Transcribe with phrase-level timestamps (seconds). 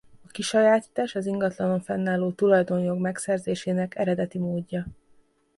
[0.25, 4.87] A kisajátítás az ingatlanon fennálló tulajdonjog megszerzésének eredeti módja.